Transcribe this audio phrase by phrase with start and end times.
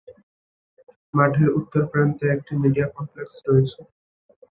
[1.13, 3.79] মাঠের উত্তর প্রান্তে একটি মিডিয়া কমপ্লেক্স রয়েছে।